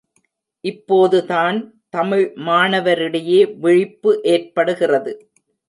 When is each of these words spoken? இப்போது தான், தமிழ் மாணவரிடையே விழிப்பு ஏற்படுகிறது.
இப்போது 0.63 1.17
தான், 1.25 1.57
தமிழ் 1.89 2.25
மாணவரிடையே 2.47 3.39
விழிப்பு 3.59 4.13
ஏற்படுகிறது. 4.33 5.13